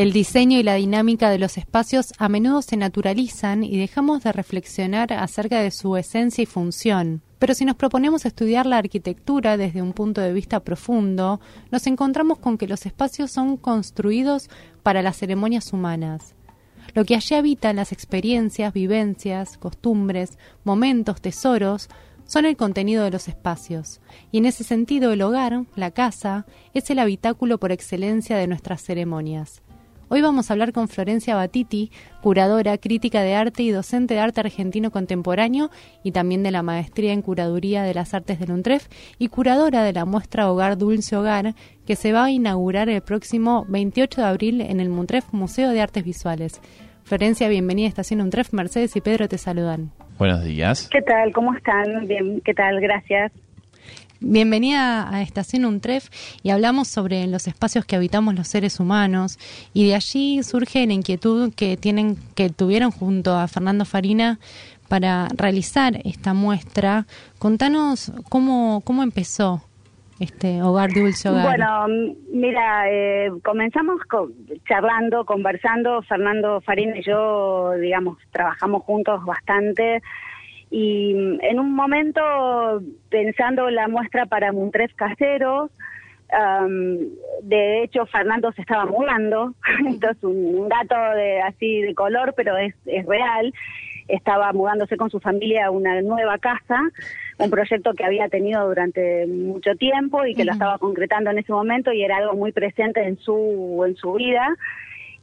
[0.00, 4.32] El diseño y la dinámica de los espacios a menudo se naturalizan y dejamos de
[4.32, 7.20] reflexionar acerca de su esencia y función.
[7.38, 11.38] Pero si nos proponemos estudiar la arquitectura desde un punto de vista profundo,
[11.70, 14.48] nos encontramos con que los espacios son construidos
[14.82, 16.34] para las ceremonias humanas.
[16.94, 21.90] Lo que allí habita las experiencias, vivencias, costumbres, momentos, tesoros,
[22.24, 24.00] son el contenido de los espacios,
[24.32, 28.80] y en ese sentido el hogar, la casa, es el habitáculo por excelencia de nuestras
[28.80, 29.60] ceremonias.
[30.12, 34.40] Hoy vamos a hablar con Florencia Batiti, curadora, crítica de arte y docente de arte
[34.40, 35.70] argentino contemporáneo
[36.02, 38.88] y también de la maestría en curaduría de las artes del UNTREF
[39.20, 41.54] y curadora de la muestra Hogar Dulce Hogar
[41.86, 45.80] que se va a inaugurar el próximo 28 de abril en el Muntref Museo de
[45.80, 46.60] Artes Visuales.
[47.04, 48.52] Florencia, bienvenida a Estación UNTREF.
[48.52, 49.92] Mercedes y Pedro te saludan.
[50.18, 50.88] Buenos días.
[50.90, 51.32] ¿Qué tal?
[51.32, 52.08] ¿Cómo están?
[52.08, 52.80] Bien, ¿qué tal?
[52.80, 53.30] Gracias.
[54.22, 56.10] Bienvenida a Estación Untref
[56.42, 59.38] y hablamos sobre los espacios que habitamos los seres humanos
[59.72, 64.38] y de allí surge la inquietud que tienen que tuvieron junto a Fernando Farina
[64.90, 67.06] para realizar esta muestra.
[67.38, 69.62] Contanos cómo cómo empezó
[70.18, 71.46] este hogar dulce hogar.
[71.46, 71.86] Bueno,
[72.30, 74.02] mira, eh, comenzamos
[74.68, 76.02] charlando, conversando.
[76.02, 80.02] Fernando Farina y yo, digamos, trabajamos juntos bastante
[80.70, 81.10] y
[81.42, 85.70] en un momento, pensando la muestra para Muntref Caseros,
[87.42, 89.54] de hecho Fernando se estaba mudando,
[89.88, 93.52] esto es un, dato de así de color, pero es, es real,
[94.06, 96.80] estaba mudándose con su familia a una nueva casa,
[97.38, 101.52] un proyecto que había tenido durante mucho tiempo y que lo estaba concretando en ese
[101.52, 104.56] momento y era algo muy presente en su, en su vida.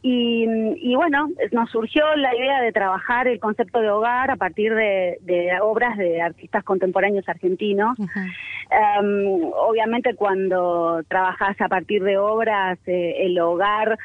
[0.02, 5.50] Y, bueno, nos surgió la idea de trabajar el concepto de hogar a partir de,
[5.62, 7.98] obras de artistas contemporáneos argentinos.
[8.00, 13.98] Em, obviamente cuando trabajas a partir de obras, eh, el hogar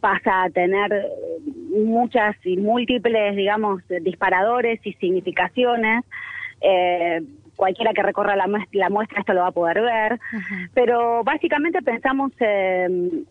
[0.00, 1.06] pasa a tener
[1.70, 6.04] muchas y múltiples, digamos, disparadores y significaciones.
[6.60, 7.22] Eh,
[7.60, 8.46] cualquiera que recorra la,
[8.88, 10.18] muestra, esto lo va a poder ver,
[10.72, 13.26] pero básicamente pensamos en,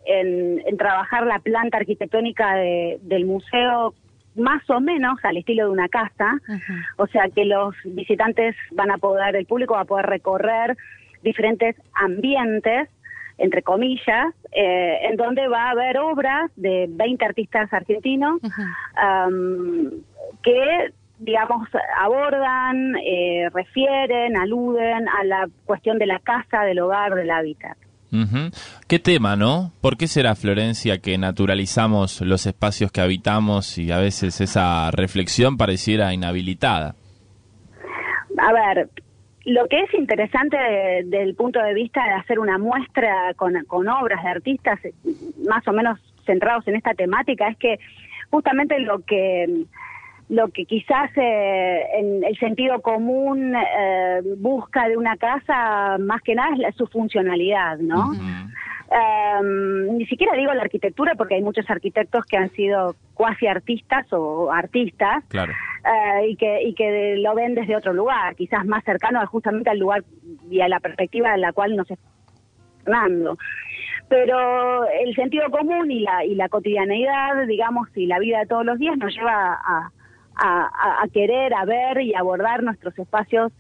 [0.77, 3.95] trabajar la planta arquitectónica del museo
[4.35, 6.39] más o menos al estilo de una casa,
[6.97, 10.77] o sea que los visitantes van a poder, el público va a poder recorrer
[11.23, 12.87] diferentes ambientes,
[13.39, 18.39] entre comillas, eh, en donde va a haber obras de 20 artistas argentinos
[20.43, 27.29] que digamos, abordan, eh, refieren, aluden a la cuestión de la casa, del hogar, del
[27.29, 27.77] hábitat.
[28.87, 29.71] Qué tema, ¿no?
[29.81, 35.57] ¿Por qué será, Florencia, que naturalizamos los espacios que habitamos y a veces esa reflexión
[35.57, 36.95] pareciera inhabilitada?
[38.39, 38.89] A ver,
[39.45, 40.57] lo que es interesante
[41.05, 44.79] del punto de vista de hacer una muestra con, con obras de artistas
[45.47, 47.79] más o menos centrados en esta temática es que
[48.31, 49.65] justamente lo que
[50.29, 56.35] lo que quizás eh, en el sentido común eh, busca de una casa más que
[56.35, 58.13] nada es su funcionalidad, ¿no?
[58.91, 64.05] Em, ni siquiera digo la arquitectura porque hay muchos arquitectos que han sido cuasi artistas
[64.13, 69.25] o artistas eh, y que y que lo ven desde otro lugar, quizás más cercano
[69.27, 70.03] justamente al lugar
[70.49, 72.13] y a la perspectiva en la cual nos estamos
[72.85, 73.37] dando.
[74.07, 78.65] Pero el sentido común y la y la cotidianeidad, digamos, y la vida de todos
[78.65, 79.91] los días nos lleva a,
[80.41, 83.51] a, querer, a ver y abordar nuestros espacios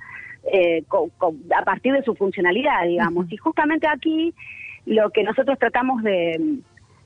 [0.53, 0.83] eh,
[1.55, 3.31] a partir de su funcionalidad, digamos.
[3.31, 4.33] Y justamente aquí
[4.85, 6.59] lo que nosotros tratamos de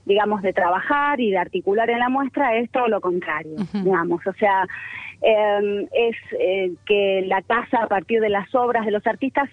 [0.06, 4.25] digamos, de trabajar y de articular en la muestra es todo lo contrario, digamos.
[4.28, 4.67] O sea,
[5.22, 9.50] em, es eh, que la casa a partir de las obras de los artistas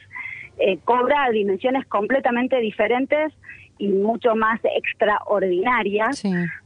[0.58, 3.32] eh, cobra dimensiones completamente diferentes
[3.80, 6.10] y mucho más extraordinaria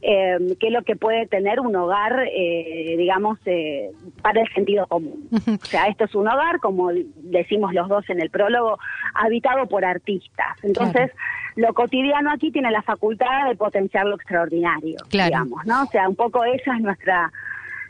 [0.01, 3.89] eh, que lo que puede tener un hogar, eh, digamos, eh,
[4.21, 5.29] para el sentido común.
[5.65, 8.77] O sea, esto es un hogar, como decimos los dos en el prólogo,
[9.13, 10.57] habitado por artistas.
[10.63, 11.11] Entonces,
[11.55, 15.83] lo cotidiano aquí tiene la facultad de potenciar lo extraordinario, digamos, ¿no?
[15.83, 17.31] O sea, un poco esa es nuestra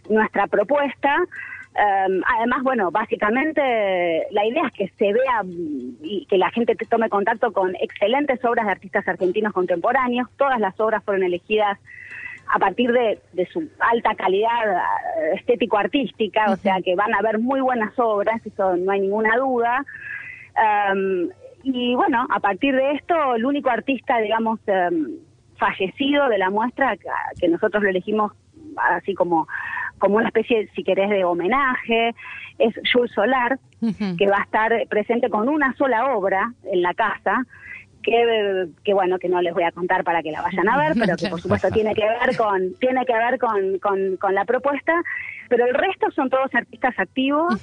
[0.07, 1.17] nuestra propuesta
[1.77, 7.09] Em, además, bueno, básicamente la idea es que se vea y que la gente tome
[7.09, 10.29] contacto con excelentes obras de artistas argentinos contemporáneos.
[10.37, 11.77] Todas las obras fueron elegidas
[12.47, 13.19] a partir de,
[13.51, 18.77] su alta calidad eh, estético-artística, o sea que van a haber muy buenas obras, eso
[18.77, 19.83] no hay ninguna duda.
[20.55, 21.29] Em,
[21.63, 25.17] y bueno, a partir de esto, el único artista, digamos, em,
[25.57, 26.95] fallecido de la muestra,
[27.39, 28.31] que nosotros lo elegimos
[28.77, 29.47] así como
[29.99, 32.13] como una especie, si querés, de homenaje,
[32.59, 33.59] es Jules Solar,
[34.17, 37.45] que va a estar presente con una sola obra en la casa,
[38.01, 40.93] que, que, bueno, que no les voy a contar para que la vayan a ver,
[40.99, 44.93] pero que por supuesto tiene que ver con, tiene que ver con, con, la propuesta,
[45.49, 47.61] pero el resto son todos artistas activos.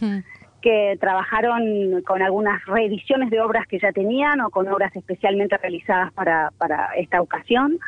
[0.61, 6.13] que trabajaron con algunas reediciones de obras que ya tenían o con obras especialmente realizadas
[6.13, 7.81] para, para esta ocasión.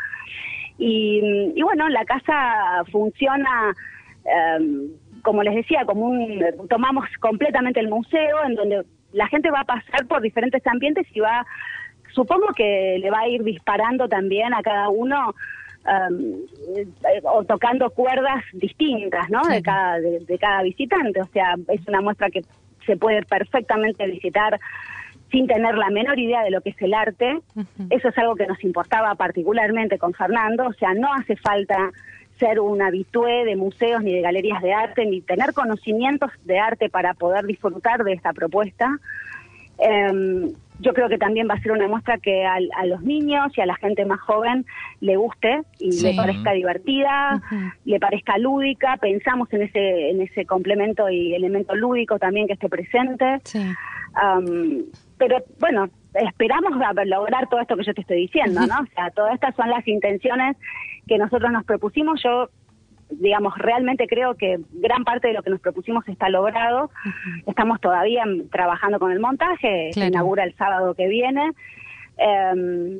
[0.76, 3.72] Y, y bueno, la casa funciona,
[4.24, 4.90] em,
[5.22, 9.64] como les decía, como un, tomamos completamente el museo en donde la gente va a
[9.64, 11.46] pasar por diferentes ambientes y va
[12.14, 15.34] supongo que le va a ir disparando también a cada uno
[15.84, 16.46] um,
[17.24, 19.42] o tocando cuerdas distintas, ¿no?
[19.42, 22.42] De cada de, cada visitante, o sea, es una muestra que
[22.86, 24.60] se puede perfectamente visitar
[25.30, 27.40] sin tener la menor idea de lo que es el arte.
[27.90, 31.90] Eso es algo que nos importaba particularmente con Fernando, o sea, no hace falta
[32.38, 36.88] ser un habitué de museos ni de galerías de arte, ni tener conocimientos de arte
[36.88, 38.98] para poder disfrutar de esta propuesta.
[39.78, 43.60] Eh, yo creo que también va a ser una muestra que a, los niños y
[43.60, 44.66] a la gente más joven
[45.00, 47.40] le guste y le parezca divertida,
[47.84, 48.96] le parezca lúdica.
[48.96, 53.40] Pensamos en ese en ese complemento y elemento lúdico también que esté presente.
[55.16, 56.72] pero bueno, esperamos
[57.06, 58.80] lograr todo esto que yo te estoy diciendo, ¿no?
[58.80, 60.56] O sea, todas estas son las intenciones
[61.06, 62.22] que nosotros nos propusimos.
[62.22, 62.48] Yo
[63.10, 66.90] digamos, realmente creo que gran parte de lo que nos propusimos está logrado.
[67.46, 71.52] Estamos todavía trabajando con el montaje, se inaugura el sábado que viene.
[72.16, 72.98] Em,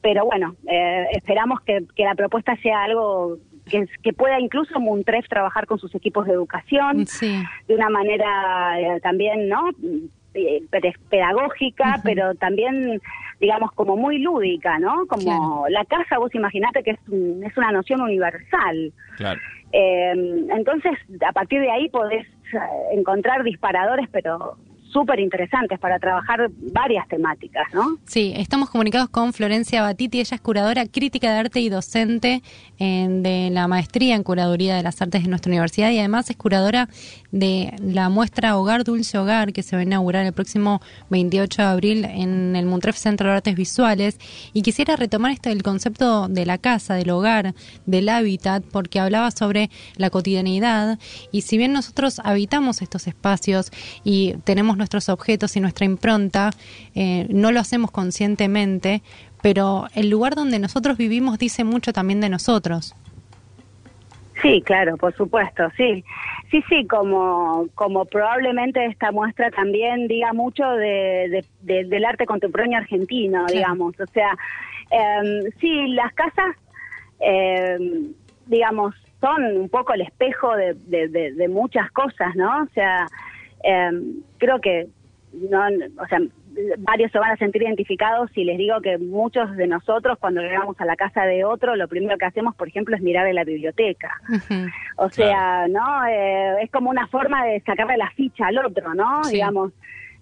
[0.00, 3.38] pero bueno, eh, esperamos que, la propuesta sea algo
[3.70, 7.04] que, que, pueda incluso Muntref trabajar con sus equipos de educación
[7.68, 9.70] de una manera eh, también, ¿no?
[10.34, 10.62] Eh,
[11.08, 13.00] pedagógica, pero también,
[13.40, 15.06] digamos, como muy lúdica, ¿no?
[15.06, 18.92] Como la casa, vos imaginate que es, es una noción universal.
[19.72, 20.92] Eh, entonces,
[21.26, 22.58] a partir de ahí podés eh,
[22.92, 24.56] encontrar disparadores, pero
[24.92, 27.98] súper interesantes para trabajar varias temáticas, ¿no?
[28.06, 32.42] Sí, estamos comunicados con Florencia Batiti, ella es curadora crítica de arte y docente
[32.78, 36.88] de la maestría en curaduría de las artes de nuestra universidad y además es curadora
[37.32, 40.80] de la muestra Hogar Dulce Hogar que se va a inaugurar el próximo
[41.10, 44.18] 28 de abril en el Montref Centro de Artes Visuales.
[44.52, 47.54] Y quisiera retomar esto del concepto de la casa, del hogar,
[47.86, 50.98] del hábitat, porque hablaba sobre la cotidianidad.
[51.32, 53.70] Y si bien nosotros habitamos estos espacios
[54.04, 56.50] y tenemos nuestros objetos y nuestra impronta,
[56.94, 59.02] eh, no lo hacemos conscientemente,
[59.42, 62.94] pero el lugar donde nosotros vivimos dice mucho también de nosotros.
[64.42, 66.04] Sí, claro, por supuesto, sí.
[66.50, 73.44] Sí, sí, como, como probablemente esta muestra también diga mucho de, del arte contemporáneo argentino,
[73.46, 73.98] digamos.
[74.00, 74.30] O sea,
[74.90, 76.56] eh, sí, las casas,
[77.20, 78.14] em,
[78.46, 82.62] digamos, son un poco el espejo de, muchas cosas, ¿no?
[82.62, 83.08] O sea, em,
[84.38, 84.88] creo que,
[85.32, 85.60] no,
[86.00, 86.18] o sea,
[86.78, 90.80] varios se van a sentir identificados si les digo que muchos de nosotros cuando llegamos
[90.80, 93.44] a la casa de otro, lo primero que hacemos, por ejemplo, es mirar en la
[93.44, 94.20] biblioteca.
[94.96, 96.06] O sea, ¿no?
[96.06, 99.22] Eh, es como una forma de sacarle la ficha al otro, ¿no?
[99.30, 99.72] Digamos,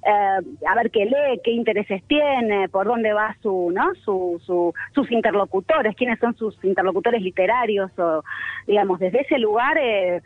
[0.06, 3.94] eh, a ver qué lee, qué intereses tiene, por dónde va su, ¿no?
[4.04, 8.22] Su, su, sus interlocutores, quiénes son sus interlocutores literarios, o,
[8.66, 9.78] digamos, desde ese lugar...
[9.78, 10.20] Eh,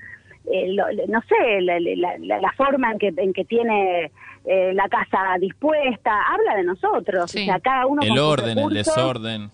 [0.52, 0.74] eh,
[1.08, 4.10] no sé, la, forma en que, en que tiene
[4.44, 8.02] eh, la casa dispuesta, habla de nosotros, o sea, cada uno...
[8.02, 9.50] El orden, el desorden.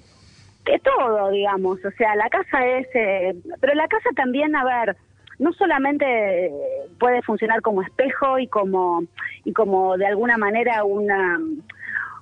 [0.65, 2.89] De todo, digamos, o sea, la casa es...
[2.95, 4.97] Eh, pero la casa también, a ver,
[5.39, 6.51] no solamente
[6.99, 9.05] puede funcionar como espejo y como,
[9.45, 11.39] y como de alguna manera una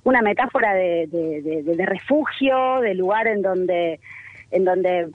[0.03, 3.99] una metáfora de, de refugio, de lugar en donde
[4.51, 5.09] en donde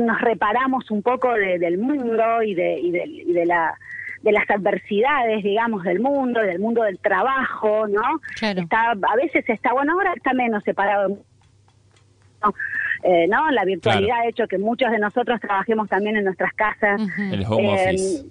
[0.00, 3.78] nos, reparamos un poco del mundo y de, y de, y de la
[4.22, 8.20] de las adversidades, digamos, del mundo, del mundo del trabajo, ¿no?
[8.40, 11.08] Está, a veces está, bueno, ahora está menos separado.
[11.08, 12.54] ¿no?
[13.02, 13.50] Eh, ¿no?
[13.50, 17.00] La virtualidad ha hecho que muchos de nosotros trabajemos también en nuestras casas.
[17.32, 18.26] El home eh, office.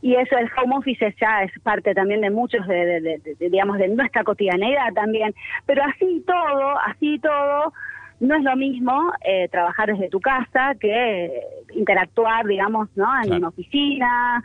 [0.00, 3.88] Y eso, el home office ya es parte también de muchos, de, de, digamos, de
[3.88, 5.34] nuestra cotidianeidad también.
[5.66, 7.72] Pero así todo, así todo,
[8.20, 11.40] no es lo mismo eh, trabajar desde tu casa que
[11.74, 13.06] interactuar, digamos, ¿no?
[13.22, 14.42] En una oficina.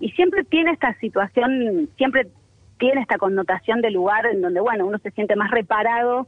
[0.00, 2.28] Y siempre tiene esta situación, siempre
[2.78, 6.26] tiene esta connotación de lugar en donde, bueno, uno se siente más reparado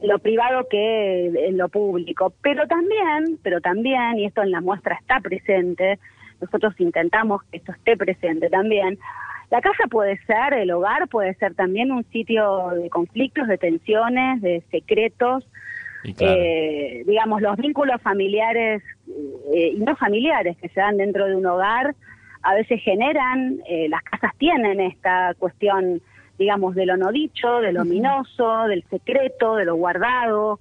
[0.00, 2.32] en lo privado que en lo público.
[2.40, 5.98] Pero también, pero también, y esto en la muestra está presente,
[6.40, 8.96] nosotros intentamos que esto esté presente también,
[9.50, 14.42] la casa puede ser, el hogar puede ser también un sitio de conflictos, de tensiones,
[14.42, 15.48] de secretos,
[16.04, 18.82] eh, digamos, los vínculos familiares
[19.54, 21.94] eh, y no familiares que se dan dentro de un hogar
[22.42, 26.00] a veces generan, eh, las casas tienen esta cuestión
[26.38, 30.60] digamos, de lo no dicho, de lo ominoso, del secreto, de lo guardado.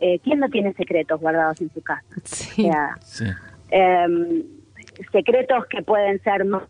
[0.00, 2.04] Eh, ¿Quién no tiene secretos guardados en su casa?
[2.24, 2.68] Sí.
[3.02, 3.24] Sí.
[3.70, 4.42] em,
[5.12, 6.64] secretos que pueden ser más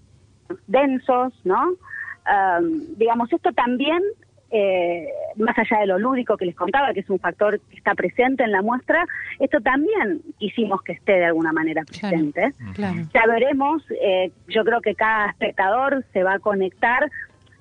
[0.67, 1.73] densos, ¿no?
[2.27, 4.03] Em, digamos, esto también,
[4.51, 7.95] eh, más allá de lo lúdico que les contaba, que es un factor que está
[7.95, 9.05] presente en la muestra,
[9.39, 12.53] esto también quisimos que esté de alguna manera presente.
[12.75, 12.97] Claro.
[13.13, 17.11] Ya veremos, eh, yo creo que cada espectador se va a conectar,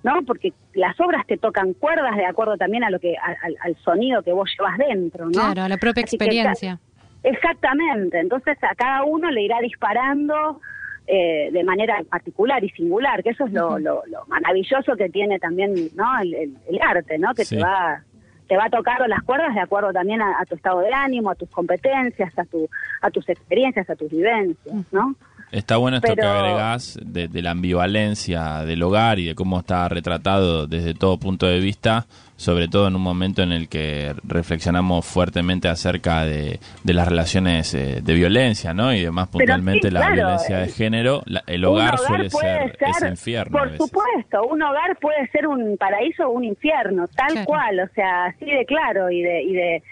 [0.04, 0.22] ¿no?
[0.26, 3.76] Porque las obras te tocan cuerdas de acuerdo también a lo que a- al, al
[3.84, 5.32] sonido que vos llevas dentro, ¿no?
[5.32, 6.80] Claro, a la propia que experiencia.
[7.24, 10.62] Exactamente, entonces a cada uno le irá disparando
[11.08, 15.40] eh, de manera particular y singular, que eso es lo, lo- lo maravilloso que tiene
[15.40, 16.20] también ¿no?
[16.22, 17.34] el, el- el arte, ¿no?
[17.34, 17.56] que Sí.
[17.56, 18.04] te va
[18.48, 21.36] te va tocando las cuerdas de acuerdo también a, a tu estado de ánimo, a
[21.36, 22.70] tus competencias, a, tu,
[23.02, 25.16] a tus experiencias, a tus vivencias, ¿no?
[25.52, 29.88] Está bueno esto que agregás de, de la ambivalencia del hogar y de cómo está
[29.88, 35.06] retratado desde todo punto de vista, sobre todo en un momento en el que reflexionamos
[35.06, 38.94] fuertemente acerca de, de las relaciones eh, de violencia, ¿no?
[38.94, 42.30] Y demás puntualmente sí, la claro, violencia eh, de género, la- el Un hogar, suele
[42.30, 43.58] puede ser, ese infierno.
[43.58, 47.46] Por supuesto, un hogar puede ser un paraíso o un infierno, tal Claro.
[47.46, 49.84] cual, o sea, así de claro y de, y de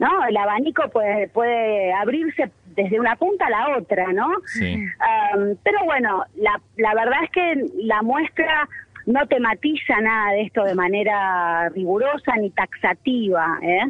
[0.00, 0.08] ¿no?
[0.28, 4.28] El abanico puede, puede abrirse desde una punta a la otra, ¿no?
[4.46, 4.74] Sí.
[4.74, 8.68] Um, pero bueno, la, la verdad es que la muestra
[9.06, 13.84] no tematiza nada de esto de manera rigurosa ni taxativa, ¿eh?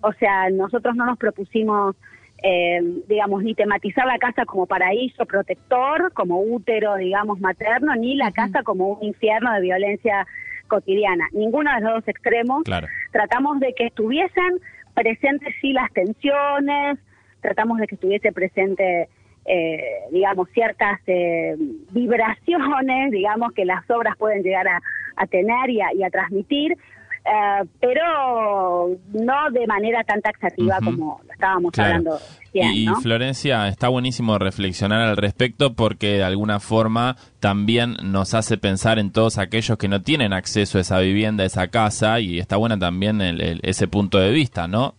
[0.00, 1.96] O sea, nosotros no nos propusimos,
[2.42, 8.30] eh, digamos, ni tematizar la casa como paraíso protector, como útero, digamos, materno, ni la
[8.30, 10.26] casa como un infierno de violencia
[10.68, 11.26] cotidiana.
[11.32, 12.62] Ninguno de los dos extremos.
[12.64, 12.86] Claro.
[13.10, 14.60] Tratamos de que estuviesen
[14.94, 16.98] presentes sí las tensiones,
[17.40, 19.08] tratamos de que estuviese presente,
[19.44, 19.80] eh,
[20.12, 21.56] digamos, ciertas eh,
[21.92, 24.80] vibraciones, digamos, que las obras pueden llegar a,
[25.16, 31.20] a tener y a, y a transmitir, eh, pero no de manera tan taxativa como
[31.26, 31.88] lo estábamos Claro.
[31.96, 32.18] hablando
[32.52, 32.86] recién, Y.
[33.02, 39.12] Florencia, está buenísimo reflexionar al respecto porque de alguna forma también nos hace pensar en
[39.12, 42.78] todos aquellos que no tienen acceso a esa vivienda, a esa casa, y está buena
[42.78, 44.94] también el- el- ese punto de vista, ¿no?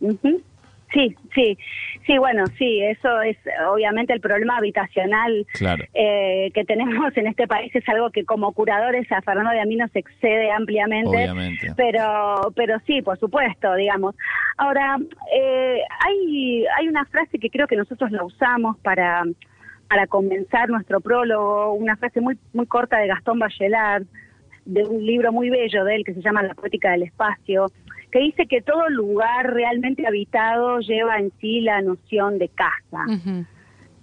[0.00, 0.40] Ujú.
[0.94, 1.58] Sí, sí,
[2.06, 3.36] sí, bueno, sí, eso es
[3.68, 5.84] obviamente el problema habitacional Claro.
[5.92, 9.64] eh, que tenemos en este país es algo que como curadores a Fernando de a
[9.64, 11.08] mí nos excede ampliamente.
[11.10, 11.72] Obviamente.
[11.76, 14.14] Pero, pero sí, por supuesto, digamos.
[14.56, 14.98] Ahora,
[15.36, 19.24] eh, hay, hay una frase que creo que nosotros la usamos para,
[19.88, 24.04] para comenzar nuestro prólogo, una frase muy, muy corta de Gastón Bachelard,
[24.64, 27.66] de un libro muy bello de él que se llama La poética del espacio,
[28.14, 33.06] que dice que todo lugar realmente habitado lleva en sí la noción de casa.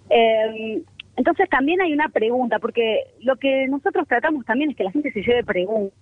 [0.10, 0.82] Eh,
[1.16, 5.14] entonces también hay una pregunta, porque lo que nosotros tratamos también es que la gente
[5.14, 5.98] se lleve preguntas.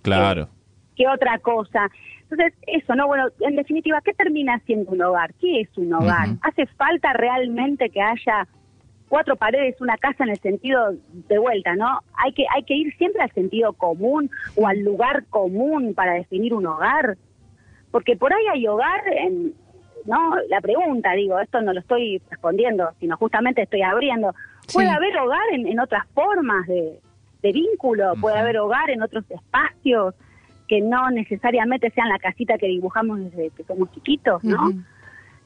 [0.00, 0.48] Claro.
[0.96, 1.90] ¿Qué otra cosa?
[2.22, 3.06] Entonces, eso, ¿no?
[3.06, 5.34] Bueno, en definitiva, ¿qué termina siendo un hogar?
[5.34, 6.28] ¿Qué es un hogar?
[6.40, 8.48] ¿Hace falta realmente que haya
[9.10, 10.94] cuatro paredes, una casa en el sentido
[11.28, 12.00] de vuelta, ¿no?
[12.14, 16.54] Hay que, hay que ir siempre al sentido común o al lugar común para definir
[16.54, 17.18] un hogar.
[17.90, 19.54] Porque por ahí hay hogar en,
[20.04, 20.36] ¿no?
[20.48, 24.34] La pregunta, digo, esto no lo estoy respondiendo, sino justamente estoy abriendo.
[24.72, 24.94] Puede Sí.
[24.94, 26.98] haber hogar en, en otras formas de,
[27.42, 30.14] de vínculo, puede haber hogar en otros espacios
[30.68, 34.68] que no necesariamente sean la casita que dibujamos desde que somos chiquitos, ¿no?
[34.68, 34.80] Ujú.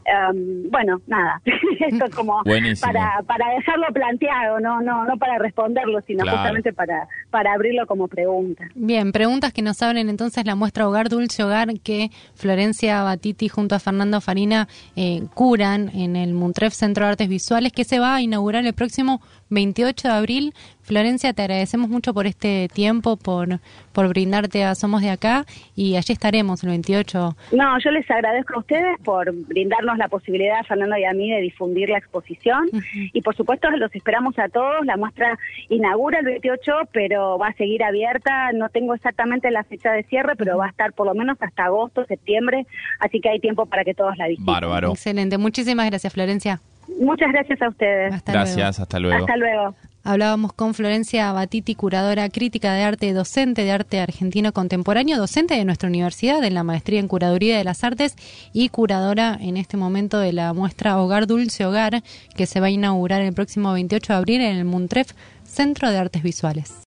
[0.05, 1.41] Um, bueno, nada,
[1.81, 2.93] esto es como Buenísimo.
[2.93, 6.39] para, para dejarlo planteado, no, no, no para responderlo, sino Claro.
[6.39, 8.65] justamente para, para abrirlo como pregunta.
[8.75, 13.75] Bien, preguntas que nos abren entonces la muestra Hogar Dulce Hogar que Florencia Batiti junto
[13.75, 18.17] a Fernando Farina eh, curan en el Muntref Centro de Artes Visuales que se va
[18.17, 20.55] a inaugurar el próximo 28 de abril.
[20.85, 23.61] Florencia, te agradecemos mucho por este tiempo, por,
[23.93, 27.37] por brindarte a Somos de Acá y allí estaremos el 28.
[27.53, 31.41] No, yo les agradezco a ustedes por brindarnos la posibilidad, Fernando y a mí, de
[31.41, 32.69] difundir la exposición.
[32.93, 34.85] Y por supuesto los esperamos a todos.
[34.85, 35.39] La muestra
[35.71, 38.53] inaugura el 28, pero va a seguir abierta.
[38.53, 41.65] No tengo exactamente la fecha de cierre, pero va a estar por lo menos hasta
[41.65, 42.67] agosto, septiembre.
[43.01, 44.47] Así que hay tiempo para que todos la visiten.
[44.47, 44.91] Bárbaro.
[44.91, 46.61] Excelente, muchísimas gracias Florencia.
[47.01, 48.13] Muchas gracias a ustedes.
[48.13, 48.45] Hasta luego.
[48.45, 49.19] Gracias, hasta luego.
[49.25, 49.75] Hasta luego.
[50.07, 55.65] Hablábamos con Florencia Batiti, curadora crítica de arte, docente de arte argentino contemporáneo, docente de
[55.65, 58.15] nuestra universidad en la maestría en curaduría de las artes
[58.53, 62.03] y curadora en este momento de la muestra Hogar Dulce Hogar
[62.37, 65.97] que se va a inaugurar el próximo 28 de abril en el Muntref Centro de
[65.97, 66.75] Artes Visuales.